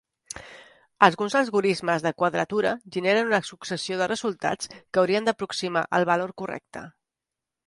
[1.07, 6.85] Alguns algorismes de quadratura generen una successió de resultats que haurien d'aproximar el valor correcte.